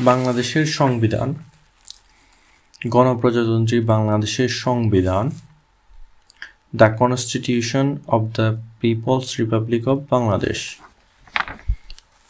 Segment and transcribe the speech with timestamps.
[0.00, 1.34] বাংলাদেশের সংবিধান,
[2.86, 5.30] গণপ্রজাতন্ত্রী বাংলাদেশের সংবিধান,
[6.76, 10.78] the constitution of the people's republic of Bangladesh.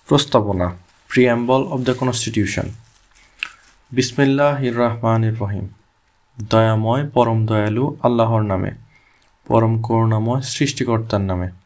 [0.07, 0.75] প্রস্তাবনা,
[1.09, 2.71] প্রিয়াম্বল অব দ্য কনস্টিটিউশন।
[3.93, 5.69] বিসমিল্লাহ রহমান রহিম
[6.49, 8.71] দয়াময়, পরম দয়ালু, আল্লাহর নামে।
[9.47, 11.66] পরম করুণাময়, সৃষ্টিকর্তার নামে।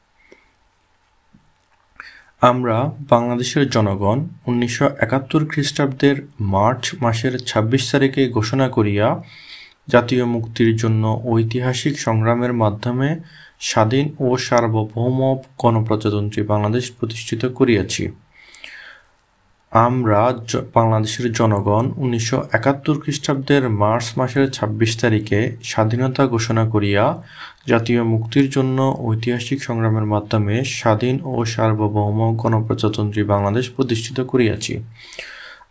[2.43, 2.77] আমরা
[3.09, 9.07] বাংলাদেশের জনগণ উনিশশো একাত্তর খ্রিস্টাব্দের মার্চ মাসের ছাব্বিশ তারিখে ঘোষণা করিয়া
[9.89, 13.09] জাতীয় মুক্তির জন্য ঐতিহাসিক সংগ্রামের মাধ্যমে
[13.61, 15.19] স্বাধীন ও সার্বভৌম
[15.59, 18.03] গণপ্রজাতন্ত্রী বাংলাদেশ প্রতিষ্ঠিত করিয়াছি।
[19.73, 20.21] আমরা
[20.75, 27.05] বাংলাদেশের জনগণ উনিশশো একাত্তর খ্রিস্টাব্দের মার্চ মাসের ছাব্বিশ তারিখে স্বাধীনতা ঘোষণা করিয়া
[27.67, 34.75] জাতীয় মুক্তির জন্য ঐতিহাসিক সংগ্রামের মাধ্যমে স্বাধীন ও সার্বভৌম গণপ্রজাতন্ত্রী বাংলাদেশ প্রতিষ্ঠিত করিয়াছি।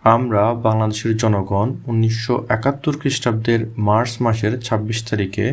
[0.04, 5.46] আমরা বাংলাদেশের জনগণ উনিশশো একাত্তর খ্রিস্টাব্দের মার্চ মাসের ছাব্বিশ তারিখে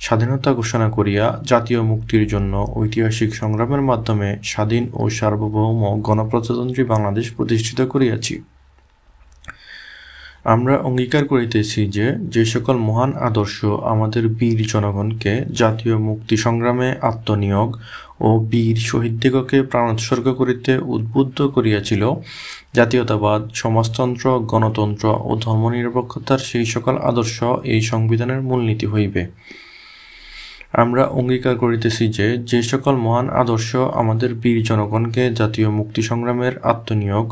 [0.00, 7.78] স্বাধীনতা ঘোষণা করিয়া জাতীয় মুক্তির জন্য ঐতিহাসিক সংগ্রামের মাধ্যমে স্বাধীন ও সার্বভৌম গণপ্রজাতন্ত্রী বাংলাদেশ প্রতিষ্ঠিত
[7.82, 8.34] করিয়াছি।
[10.44, 17.70] আমরা অঙ্গীকার করিতেছি যে যে সকল মহান আদর্শ আমাদের বীর জনগণকে জাতীয় মুক্তি সংগ্রামে আত্মনিয়োগ
[18.20, 22.12] ও বীর শহীদদিগকে প্রাণ উৎসর্গ করিতে উদ্বুদ্ধ করিয়াছিল।
[22.74, 29.26] জাতীয়তাবাদ, সমাজতন্ত্র, গণতন্ত্র ও ধর্মনিরপেক্ষতার সেই সকল আদর্শ এই সংবিধানের মূলনীতি হইবে।
[30.72, 37.26] আমরা অঙ্গীকার করিতেছি যে যে সকল মহান আদর্শ আমাদের বীর জনগণকে জাতীয় মুক্তি সংগ্রামের আত্মনিয়োগ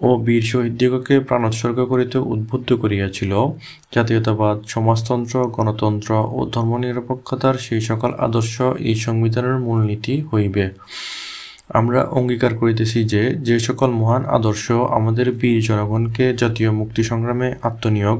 [0.00, 3.32] ও বীর শহীদদিগকে প্রাণোৎসর্গ করিতে উদ্বুদ্ধ করিয়াছিল।
[3.94, 10.64] জাতীয়তাবাদ, সমাজতন্ত্র, গণতন্ত্র ও ধর্মনিরপেক্ষতার সেই সকল আদর্শ এই সংবিধানের মূলনীতি হইবে।
[11.68, 18.18] আমরা অঙ্গীকার করিতেছি যে যে সকল মহান আদর্শ আমাদের বীর জনগণকে জাতীয় মুক্তি সংগ্রামে আত্মনিয়োগ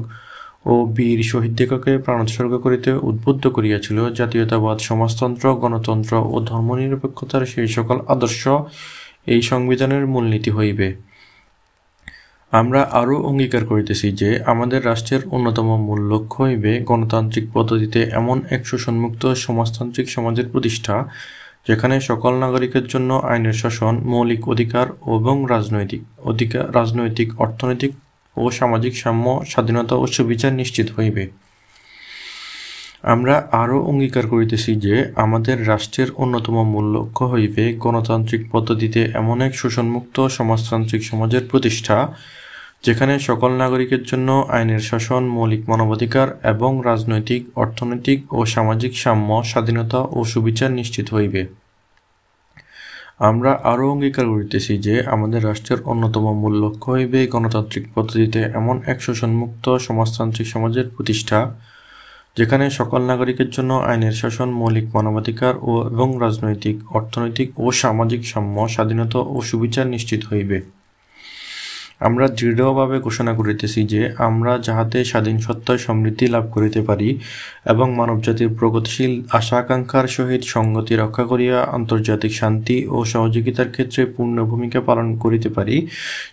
[0.65, 8.43] ও বীর শহীদদিগকে প্রাণোৎসর্গ করিতে উদ্বুদ্ধ করিয়াছিল। জাতীয়তাবাদ, সমাজতন্ত্র, গণতন্ত্র ও ধর্মনিরপেক্ষতার সেই সকল আদর্শ
[9.25, 10.87] এই সংবিধানের মূলনীতি হইবে।
[12.51, 18.61] আমরা আরও অঙ্গীকার করিতেছি যে আমাদের রাষ্ট্রের অন্যতম মূল লক্ষ্য হইবে গণতান্ত্রিক পদ্ধতিতে এমন এক
[18.67, 20.95] শোষণমুক্ত সমাজতান্ত্রিক সমাজের প্রতিষ্ঠা,
[21.67, 24.85] যেখানে সকল নাগরিকের জন্য আইনের শাসন, মৌলিক অধিকার
[25.17, 27.91] এবং রাজনৈতিক অধিকার রাজনৈতিক, অর্থনৈতিক
[28.37, 31.23] ও সামাজিক সাম্য, স্বাধীনতা ও সুবিচার নিশ্চিত হইবে।
[33.05, 39.53] আমরা আরও অঙ্গীকার করিতেছি যে আমাদের রাষ্ট্রের অন্যতম মূল লক্ষ্য হইবে গণতান্ত্রিক পদ্ধতিতে এমন এক
[39.57, 41.97] শোষণমুক্ত সমাজতান্ত্রিক সমাজের প্রতিষ্ঠা,
[42.83, 49.99] যেখানে সকল নাগরিকের জন্য আইনের শাসন, মৌলিক মানবাধিকার এবং রাজনৈতিক, অর্থনৈতিক ও সামাজিক সাম্য, স্বাধীনতা
[50.11, 51.41] ও সুবিচার নিশ্চিত হইবে।
[53.19, 58.97] আমরা আরও অঙ্গীকার করিতেছি যে আমাদের রাষ্ট্রের অন্যতম মূল লক্ষ্য হইবে গণতান্ত্রিক পদ্ধতিতে এমন এক
[59.01, 61.39] শোষণমুক্ত সমাজতান্ত্রিক সমাজের প্রতিষ্ঠা
[62.37, 68.55] যেখানে সকল নাগরিকের জন্য আইনের শাসন, মৌলিক মানবাধিকার ও এবং রাজনৈতিক, অর্থনৈতিক ও সামাজিক সাম্য,
[68.67, 70.57] স্বাধীনতা ও সুবিচার নিশ্চিত হইবে।
[72.01, 77.09] আমরা দৃঢ়ভাবে ঘোষণা করিতেছি যে আমরা যাহাতে স্বাধীন সত্তায় সমৃদ্ধি লাভ করিতে পারি
[77.65, 84.37] এবং মানবজাতির প্রগতিশীল আশা আকাঙ্ক্ষার সহিত সংগতি রক্ষা করিয়া আন্তর্জাতিক শান্তি ও সহযোগিতার ক্ষেত্রে পূর্ণ
[84.43, 85.75] ভূমিকা পালন করিতে পারি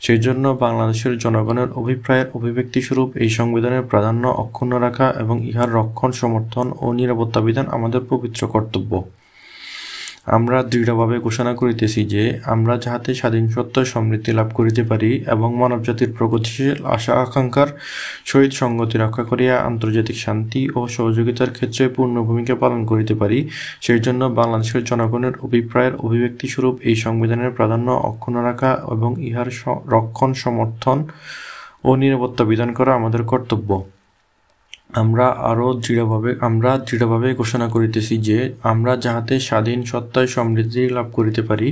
[0.01, 6.67] সেই জন্য বাংলাদেশের জনগণের অভিপ্রায়ের অভিব্যক্তিস্বরূপ এই সংবিধানের প্রাধান্য অক্ষুণ্ণ রাখা এবং ইহার রক্ষণ, সমর্থন
[6.81, 8.93] ও নিরাপত্তা বিধান আমাদের পবিত্র কর্তব্য।
[10.27, 16.11] আমরা দৃঢ়ভাবে ঘোষণা করিতেছি যে, আমরা যাহাতে স্বাধীন সত্য সমৃদ্ধি লাভ করিতে পারি এবং মানবজাতির
[16.19, 17.71] প্রগতিশীল আশা আকাঙ্ক্ষার
[18.25, 23.39] সহিত সংগতি রক্ষা করিয়া আন্তর্জাতিক শান্তি ও সহযোগিতার ক্ষেত্রে পূর্ণ ভূমিকা পালন করিতে পারি
[23.81, 29.49] সেই জন্য বাংলাদেশের জনগণের অভিপ্রায়ের অভিব্যক্তিস্বরূপ এই সংবিধানের প্রাধান্য অক্ষুণ্ণ রাখা এবং ইহার
[29.95, 30.99] রক্ষণ, সমর্থন
[31.85, 33.71] ও নিরাপত্তা বিধান করা আমাদের কর্তব্য।
[34.93, 41.43] আমরা আরও দৃঢ়ভাবে, আমরা দৃঢ়ভাবে ঘোষণা করিতেছি যে, আমরা যাহাতে স্বাধীন সত্তায় সমৃদ্ধি লাভ করিতে
[41.43, 41.69] পারি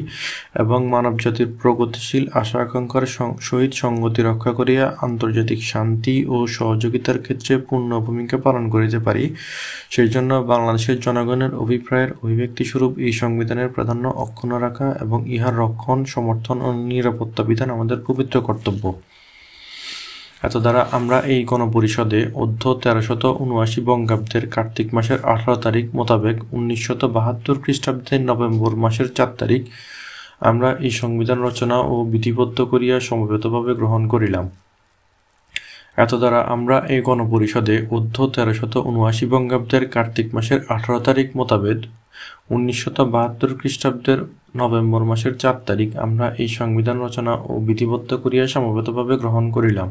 [0.54, 3.04] এবং মানবজাতির প্রগতিশীল আশা আকাঙ্ক্ষার
[3.40, 9.24] সহিত সংগতি রক্ষা করিয়া আন্তর্জাতিক শান্তি ও সহযোগিতার ক্ষেত্রে পূর্ণ ভূমিকা পালন করিতে পারি।
[9.90, 16.56] সেই জন্য বাংলাদেশের জনগণের অভিপ্রায়ের অভিব্যক্তিস্বরূপ এই সংবিধানের প্রাধান্য অক্ষুণ্ণ রাখা এবং ইহার রক্ষণ, সমর্থন
[16.60, 18.84] ও নিরাপত্তা বিধান আমাদের পবিত্র কর্তব্য।
[20.42, 27.02] এত দ্বারা আমরা এই গণপরিষদে অধ্য তেরোশত উনআশি বঙ্গাব্দের কার্তিক মাসের আঠারো তারিখ মোতাবেক উনিশশত
[27.16, 29.62] বাহাত্তর খ্রিস্টাব্দের নভেম্বর মাসের চার তারিখ
[30.40, 34.46] আমরা এই সংবিধান রচনা ও বিধিবদ্ধ করিয়া সমবেতভাবে গ্রহণ করিলাম।
[35.98, 41.78] এত দ্বারা আমরা এই গণপরিষদে অধ্য তেরোশত উনআশি বঙ্গাব্দের কার্তিক মাসের আঠারো তারিখ মোতাবেক
[42.50, 44.18] উনিশশত বাহাত্তর খ্রিস্টাব্দের
[44.60, 49.90] নভেম্বর মাসের চার তারিখ আমরা এই সংবিধান রচনা ও বিধিবদ্ধ করিয়া সমবেতভাবে গ্রহণ করিলাম।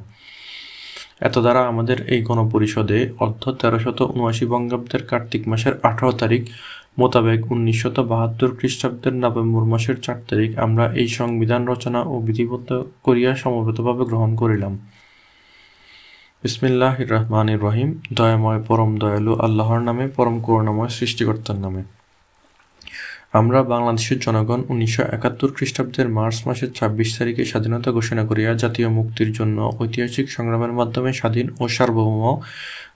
[1.21, 6.42] এত দ্বারা আমাদের এই গণপরিষদে অর্ধ তেরোশত উনআশি বঙ্গাব্দের কার্তিক মাসের আঠারো তারিখ
[7.00, 12.69] মোতাবেক উনিশশত বাহাত্তর খ্রিস্টাব্দের নভেম্বর মাসের চার তারিখ আমরা এই সংবিধান রচনা ও বিধিবদ্ধ
[13.04, 14.74] করিয়া সমবেতভাবে গ্রহণ করিলাম।
[16.44, 21.99] বিসমিল্লাহ রহমান রহিম। দয়াময়, পরম দয়ালু, আল্লাহর নামে, পরম করুণাময় সৃষ্টিকর্তার নামে।
[23.34, 29.31] আমরা বাংলাদেশের জনগণ উনিশশো একাত্তর খ্রিস্টাব্দের মার্চ মাসের ছাব্বিশ তারিখে স্বাধীনতা ঘোষণা করিয়া জাতীয় মুক্তির
[29.31, 32.24] জন্য ঐতিহাসিক সংগ্রামের মাধ্যমে স্বাধীন ও সার্বভৌম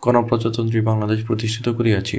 [0.01, 2.17] গণপ্রজাতন্ত্রী বাংলাদেশ প্রতিষ্ঠিত করিয়াছি।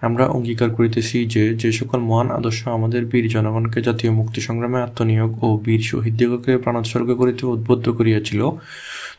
[0.00, 5.30] আমরা অঙ্গীকার করিতেছি যে যে সকল মহান আদর্শ আমাদের বীর জনগণকে জাতীয় মুক্তি সংগ্রামে আত্মনিয়োগ
[5.44, 8.40] ও বীর শহীদ শহীদদিগকে প্রাণোৎসর্গ করিতে উদ্বুদ্ধ করিয়াছিল।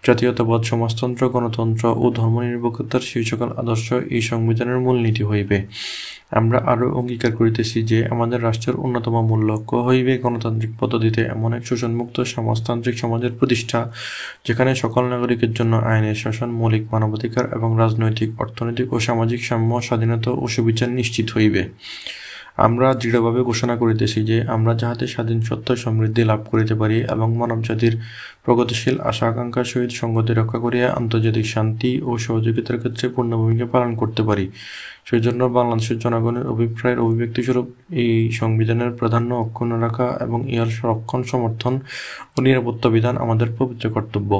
[0.04, 5.58] জাতীয়তাবাদ, সমাজতন্ত্র, গণতন্ত্র ও ধর্মনিরপেক্ষতার সেই সকল আদর্শ এই সংবিধানের মূলনীতি হইবে।
[6.32, 11.66] আমরা আরও অঙ্গীকার করিতেছি যে, আমাদের রাষ্ট্রের অন্যতম মূল লক্ষ্য হইবে গণতান্ত্রিক পদ্ধতিতে এমন এক
[11.68, 13.92] শোষণমুক্ত, সমাজতান্ত্রিক সমাজের প্রতিষ্ঠা,
[14.46, 20.32] যেখানে সকল নাগরিকের জন্য আইনের শাসন, মৌলিক মানবাধিকার এবং রাজনৈতিক, অর্থনৈতিক ও সামাজিক সাম্য, স্বাধীনতা
[20.32, 21.64] ও সুবিচার নিশ্চিত হইবে।
[22.58, 27.60] আমরা দৃঢ়ভাবে ঘোষণা করিতেছি যে আমরা যাহাতে স্বাধীন সত্য সমৃদ্ধি লাভ করিতে পারি এবং মানব
[27.62, 27.94] জাতির
[28.46, 33.92] প্রগতিশীল আশা আকাঙ্ক্ষার সহিত সঙ্গতি রক্ষা করিয়া আন্তর্জাতিক শান্তি ও সহযোগিতার ক্ষেত্রে পূর্ণ ভূমিকা পালন
[33.96, 34.46] করতে পারি।
[35.08, 37.68] সেই জন্য বাংলাদেশের জনগণের অভিপ্রায়ের অভিব্যক্তিস্বরূপ
[38.04, 41.74] এই সংবিধানের প্রাধান্য অক্ষুণ্ণ রাখা এবং ইহার সংরক্ষণ, সমর্থন
[42.36, 44.32] ও নিরাপত্তা বিধান আমাদের পবিত্র কর্তব্য।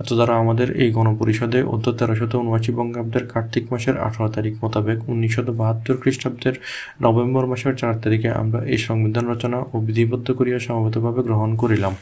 [0.00, 5.48] এত দ্বারা আমাদের এই গণপরিষদে অধ্য তেরোশত উনআশি বঙ্গাব্দের কার্তিক মাসের আঠারো তারিখ মোতাবেক উনিশশত
[5.60, 6.54] বাহাত্তর খ্রিস্টাব্দের
[7.04, 11.94] নভেম্বর মাসের চার তারিখে আমরা এই সংবিধান রচনা ও বিধিবদ্ধ করিয়া সমবেতভাবে গ্রহণ করিলাম।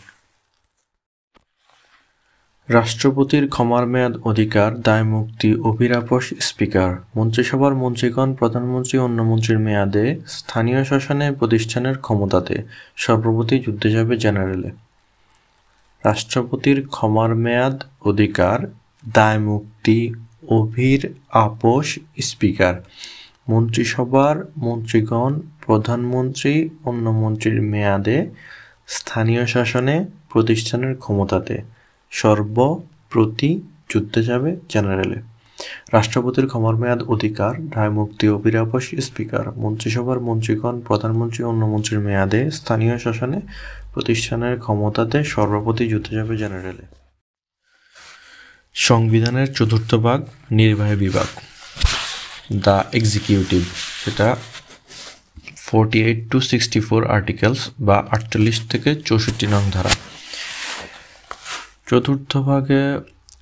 [2.68, 10.84] রাষ্ট্রপতির ক্ষমার মেয়াদ অধিকার, দায় মুক্তি অভিরাপস স্পিকার। মন্ত্রিসভার মন্ত্রীগণ, প্রধানমন্ত্রী অন্য মন্ত্রীর মেয়াদে স্থানীয়
[10.84, 12.62] শাসনে প্রতিষ্ঠানের ক্ষমতাতে
[12.96, 14.70] সর্বপ্রতি যুদ্ধে যাবে জেনারেলে।
[16.04, 18.58] রাষ্ট্রপতির ক্ষমার মেয়াদ অধিকার,
[19.14, 20.14] দায় মুক্তি
[20.48, 21.00] অভির
[21.30, 22.74] আপোষ স্পিকার।
[23.48, 28.30] মন্ত্রিসভার মন্ত্রীগণ, প্রধানমন্ত্রী অন্য মন্ত্রীর মেয়াদে
[28.86, 31.56] স্থানীয় শাসনে প্রতিষ্ঠানের ক্ষমতাতে
[32.20, 33.50] সর্বপ্রতি
[33.90, 35.18] যুদ্ধে যাবে জেনারেলে।
[35.92, 37.52] রাষ্ট্রপতির ক্ষমার মেয়াদ অধিকার
[37.90, 43.38] মুক্তি অভিরাপস স্পিকার, মন্ত্রিসভার মন্ত্রীগণ, প্রধানমন্ত্রী অন্য মন্ত্রীর মেয়াদে স্থানীয় শাসনে
[43.94, 46.84] প্রতিষ্ঠানের ক্ষমতাতে সর্বপ্রতি যুদ্ধে যাবে জেনারেলে।
[48.74, 50.20] সংবিধানের চতুর্থ ভাগ,
[50.50, 51.28] নির্বাহী বিভাগ।
[52.60, 53.62] The executive.
[54.04, 54.36] সেটা
[55.56, 59.92] forty eight to sixty four articles বা আটচল্লিশ থেকে চৌষট্টি নং ধারা।
[61.94, 62.82] চতুর্থ ভাগে,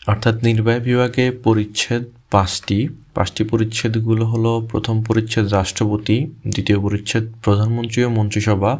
[0.06, 2.78] অর্থাৎ নির্বাহী বিভাগে পরিচ্ছেদ পাঁচটি।
[3.14, 6.16] পাঁচটি পরিচ্ছেদগুলো হলো, প্রথম পরিচ্ছেদ রাষ্ট্রপতি,
[6.52, 8.72] দ্বিতীয় পরিচ্ছেদ প্রধানমন্ত্রী ও মন্ত্রিসভা।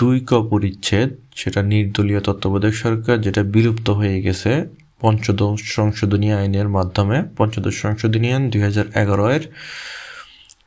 [0.00, 4.52] দুই ক পরিচ্ছেদ, সেটা নির্দলীয় তত্ত্বাবধায়ক সরকার, যেটা বিলুপ্ত হয়ে গেছে
[5.00, 9.42] পঞ্চদশ সংশোধনী আইনের মাধ্যমে। পঞ্চদশ সংশোধনী আইন দুই হাজার এগারো এর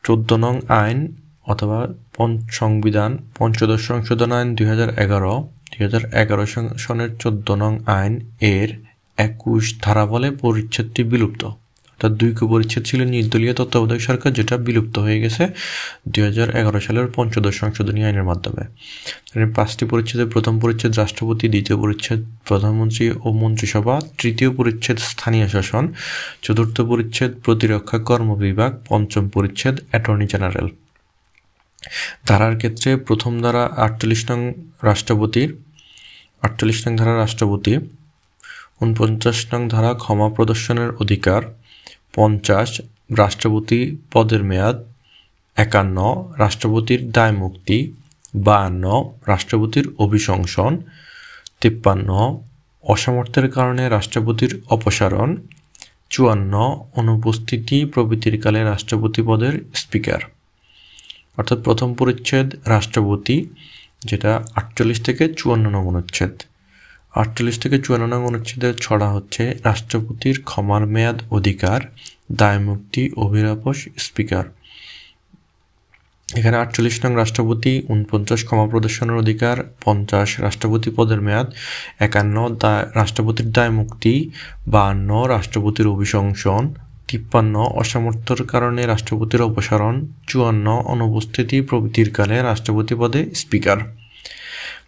[0.05, 0.99] চোদ্দ নং আইন
[1.47, 1.79] অথবা
[2.51, 5.33] সংবিধান। পঞ্চদশ সংশোধন আইন দুই হাজার এগারো।
[5.79, 6.45] দুই হাজার এগারো
[6.85, 8.13] সনের চোদ্দ নং আইন
[8.55, 8.69] এর
[9.17, 11.41] একুশ ধারা বলে পরিচ্ছেদটি বিলুপ্ত।
[11.91, 15.43] অর্থাৎ দুই পরিচ্ছেদ ছিল নির্দলীয় তত্ত্বাবধায়ক সরকার, যেটা বিলুপ্ত হয়ে গেছে
[16.11, 18.63] দুই হাজার এগারো সালের পঞ্চদশ সংশোধনী আইনের মাধ্যমে।
[19.57, 25.83] পাঁচটি পরিচ্ছেদের প্রথম পরিচ্ছেদ রাষ্ট্রপতি, দ্বিতীয় পরিচ্ছেদ প্রধানমন্ত্রী ও মন্ত্রিসভা, তৃতীয় পরিচ্ছেদ স্থানীয় শাসন,
[26.45, 30.67] চতুর্থ পরিচ্ছেদ প্রতিরক্ষা কর্ম বিভাগ, পঞ্চম পরিচ্ছেদ অ্যাটর্নি জেনারেল।
[32.27, 34.39] ধারার ক্ষেত্রে প্রথম ধারা আটচল্লিশ নং
[34.89, 35.49] রাষ্ট্রপতির
[36.43, 37.73] আটচল্লিশ নং ধারা রাষ্ট্রপতি,
[38.81, 41.41] উনপঞ্চাশ নং ধারা ক্ষমা প্রদর্শনের অধিকার,
[42.15, 42.69] পঞ্চাশ
[43.17, 43.79] রাষ্ট্রপতি
[44.13, 44.77] পদের মেয়াদ,
[45.57, 45.97] একান্ন
[46.37, 47.77] রাষ্ট্রপতির দায় মুক্তি,
[48.35, 48.85] বায়ান্ন
[49.27, 50.71] রাষ্ট্রপতির অভিশংসন,
[51.59, 52.09] তিপ্পান্ন
[52.83, 55.29] অসামর্থ্যের কারণে রাষ্ট্রপতির অপসারণ,
[56.09, 56.53] চুয়ান্ন
[56.95, 60.21] অনুপস্থিতি প্রভৃতির কালে রাষ্ট্রপতি পদের স্পিকার।
[61.37, 63.35] অর্থাৎ প্রথম পরিচ্ছেদ রাষ্ট্রপতি
[64.01, 66.33] যেটা আটচল্লিশ থেকে চুয়ান্ন নং অনুচ্ছেদ।
[67.13, 71.79] আটচল্লিশ থেকে চুয়ান্ন নং অনুচ্ছেদের ছড়া হচ্ছে রাষ্ট্রপতির ক্ষমার মেয়াদ অধিকার,
[72.31, 74.45] দায়মুক্তি অভিরাপস স্পিকার।
[76.29, 81.47] এখানে আটচল্লিশ নং রাষ্ট্রপতি উনপঞ্চাশ ক্ষমা প্রদর্শনের অধিকার, পঞ্চাশ রাষ্ট্রপতি পদের মেয়াদ,
[81.99, 84.31] একান্ন দায় রাষ্ট্রপতির দায় মুক্তি
[84.67, 86.73] বাহান্ন রাষ্ট্রপতির অভিশংসন
[87.09, 93.77] তিপ্পান্ন অসামর্থ্যর কারণে রাষ্ট্রপতির অপসারণ, চুয়ান্ন অনুপস্থিতি প্রভৃতির কালে রাষ্ট্রপতি পদে স্পিকার।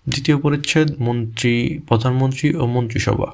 [0.09, 3.29] দ্বিতীয় পরিচ্ছেদ, মন্ত্রী, প্রধানমন্ত্রী ও মন্ত্রিসভা।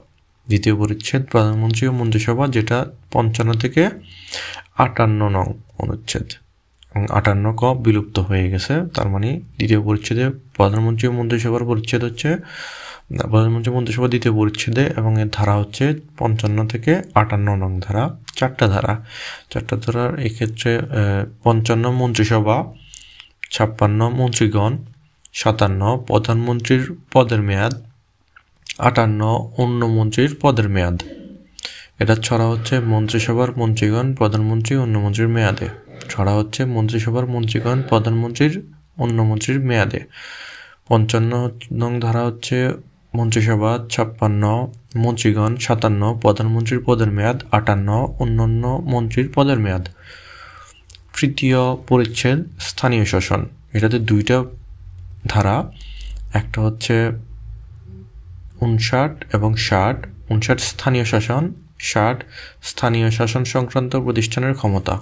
[0.48, 3.90] দ্বিতীয় পরিচ্ছেদ, প্রধানমন্ত্রী ও মন্ত্রিসভা, যেটা পঞ্চান্ন থেকে
[4.78, 6.28] আটান্ন নং অনুচ্ছেদ।
[6.96, 12.30] এবং আটান্ন ক বিলুপ্ত হয়ে গেছে, তার মানে দ্বিতীয় পরিচ্ছেদে প্রধানমন্ত্রী ও মন্ত্রিসভার পরিচ্ছেদ হচ্ছে
[13.10, 15.86] প্রধানমন্ত্রী মন্ত্রিসভা দ্বিতীয় পরিচ্ছেদে এবং এর ধারা হচ্ছে
[16.18, 18.04] পঞ্চান্ন থেকে আটান্ন নং ধারা,
[18.36, 18.94] চারটা ধারা।
[19.52, 20.72] চারটা ধারার এক্ষেত্রে
[21.44, 22.58] পঞ্চান্ন মন্ত্রিসভা,
[23.52, 24.74] ছাপ্পান্ন মন্ত্রীগণ,
[25.34, 26.84] সাতান্ন প্রধানমন্ত্রীর
[27.14, 27.74] পদের মেয়াদ,
[28.80, 29.22] আটান্ন
[29.58, 30.98] অন্য মন্ত্রীর পদের মেয়াদ।
[32.00, 35.68] এটা ছড়া হচ্ছে মন্ত্রিসভার মন্ত্রীগণ, প্রধানমন্ত্রী, অন্য মন্ত্রীর মেয়াদে।
[36.10, 38.54] ছড়া হচ্ছে মন্ত্রিসভার মন্ত্রীগণ, প্রধানমন্ত্রীর,
[38.98, 40.02] অন্য মন্ত্রীর মেয়াদে।
[40.88, 41.32] পঞ্চান্ন
[41.74, 42.58] নং ধারা হচ্ছে
[43.18, 44.44] মন্ত্রিসভা ছাপ্পান্ন,
[44.96, 49.86] মন্ত্রীগণ সাতান্ন, প্রধানমন্ত্রীর পদের মেয়াদ আটান্ন, অন্যান্য মন্ত্রীর পদের মেয়াদ।
[51.18, 53.42] তৃতীয় পরিচ্ছেদ, স্থানীয় শাসন।
[53.74, 54.38] এটাতে দুইটা
[55.28, 55.58] ধারা,
[56.34, 56.96] একটা হচ্ছে
[58.62, 59.98] উনষাট এবং ষাট।
[60.30, 61.44] উনষাট স্থানীয় শাসন
[61.80, 62.24] ষাট
[62.64, 65.02] স্থানীয় শাসন সংক্রান্ত প্রতিষ্ঠানের ক্ষমতা।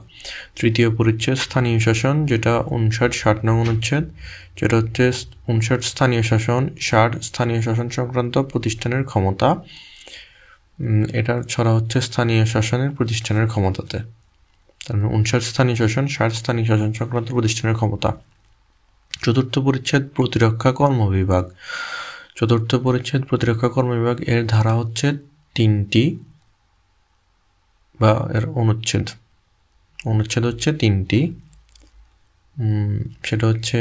[0.55, 4.03] তৃতীয় পরিচ্ছেদ স্থানীয় শাসন, যেটা উনষাট, ষাট নং অনুচ্ছেদ।
[4.55, 5.11] যেটা হচ্ছে
[5.47, 9.55] উনষাট স্থানীয় শাসন, ষাট স্থানীয় শাসন সংক্রান্ত প্রতিষ্ঠানের ক্ষমতা।
[11.13, 13.97] এটা ছড়া হচ্ছে স্থানীয় শাসনের প্রতিষ্ঠানের ক্ষমতাতে।
[14.85, 18.13] তার মানে উনষাট স্থানীয় শাসন, ষাট স্থানীয় শাসন সংক্রান্ত প্রতিষ্ঠানের ক্ষমতা।
[19.23, 21.49] চতুর্থ পরিচ্ছেদ প্রতিরক্ষা কর্ম বিভাগ।
[22.35, 25.11] চতুর্থ পরিচ্ছেদ প্রতিরক্ষা কর্ম বিভাগ, এর ধারা হচ্ছে
[25.55, 26.19] তিনটি।
[27.99, 29.05] বা এর অনুচ্ছেদ।
[30.05, 31.19] অনুচ্ছেদ হচ্ছে তিনটি।
[33.23, 33.79] সেটা হচ্ছে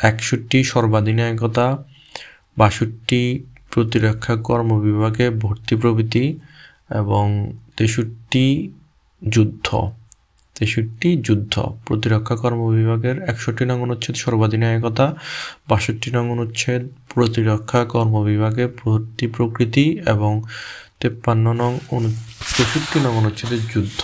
[0.00, 1.66] একষট্টি সর্বাধিনায়কতা,
[2.56, 3.22] বাষট্টি
[3.70, 6.24] প্রতিরক্ষা কর্ম বিভাগে ভর্তি প্রভৃতি
[6.90, 7.24] এবং
[7.76, 8.46] তেষট্টি
[9.22, 9.68] যুদ্ধ।
[10.56, 11.54] তেষট্টি যুদ্ধ।
[11.86, 15.06] প্রতিরক্ষা কর্ম বিভাগের একষট্টি নং অনুচ্ছেদ সর্বাধিনায়কতা,
[15.68, 16.82] বাষট্টি নং অনুচ্ছেদ
[17.14, 20.32] প্রতিরক্ষা কর্ম বিভাগে ভর্তি প্রকৃতি এবং
[21.00, 22.08] তেপ্পান্ন নং অনু
[22.56, 24.02] তেষট্টি নং অনুচ্ছেদের যুদ্ধ।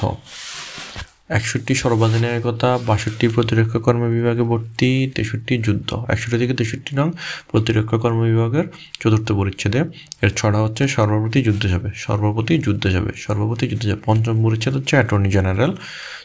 [1.38, 7.08] একষট্টি সর্বাধিনায়কতা বাষট্টি প্রতিরক্ষা কর্ম বিভাগে ভর্তি, তেষট্টি যুদ্ধ। একষট্টি থেকে তেষট্টি নং
[7.50, 8.66] প্রতিরক্ষা কর্ম বিভাগের
[9.00, 9.80] চতুর্থ পরিচ্ছেদে।
[10.24, 14.94] এর ছড়া হচ্ছে সর্বপ্রতি যুদ্ধ যাবে, সর্বপ্রতি যুদ্ধ যাবে, সর্বপ্রতি যুদ্ধ যাবে। পঞ্চম পরিচ্ছেদ হচ্ছে
[14.98, 15.72] অ্যাটর্নি জেনারেল,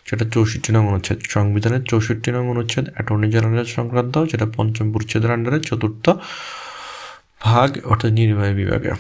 [0.08, 5.60] যেটা চৌষট্টি নং অনুচ্ছেদ। সংবিধানের চৌষট্টি নং অনুচ্ছেদ, অ্যাটর্নি জেনারেল সংক্রান্ত, যেটা পঞ্চম পরিচ্ছেদের আন্ডারে
[5.70, 6.06] চতুর্থ
[7.46, 8.92] ভাগ, অর্থাৎ নির্বাহী বিভাগে।